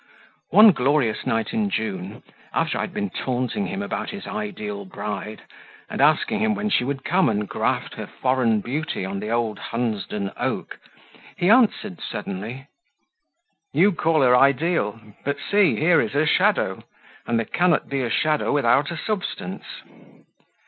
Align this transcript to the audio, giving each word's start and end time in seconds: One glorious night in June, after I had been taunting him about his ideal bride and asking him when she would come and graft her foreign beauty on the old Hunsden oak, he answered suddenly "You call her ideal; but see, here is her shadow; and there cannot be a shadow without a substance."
One 0.49 0.71
glorious 0.71 1.27
night 1.27 1.53
in 1.53 1.69
June, 1.69 2.23
after 2.53 2.79
I 2.79 2.81
had 2.81 2.91
been 2.91 3.11
taunting 3.11 3.67
him 3.67 3.83
about 3.83 4.09
his 4.09 4.25
ideal 4.25 4.83
bride 4.83 5.43
and 5.91 6.01
asking 6.01 6.39
him 6.39 6.55
when 6.55 6.71
she 6.71 6.83
would 6.83 7.05
come 7.05 7.29
and 7.29 7.47
graft 7.47 7.93
her 7.93 8.07
foreign 8.07 8.61
beauty 8.61 9.05
on 9.05 9.19
the 9.19 9.29
old 9.29 9.59
Hunsden 9.59 10.31
oak, 10.37 10.79
he 11.37 11.51
answered 11.51 12.01
suddenly 12.01 12.65
"You 13.73 13.91
call 13.91 14.23
her 14.23 14.35
ideal; 14.35 14.99
but 15.23 15.37
see, 15.51 15.75
here 15.75 16.01
is 16.01 16.13
her 16.13 16.25
shadow; 16.25 16.83
and 17.27 17.37
there 17.37 17.45
cannot 17.45 17.87
be 17.87 18.01
a 18.01 18.09
shadow 18.09 18.51
without 18.51 18.89
a 18.89 18.97
substance." 18.97 19.65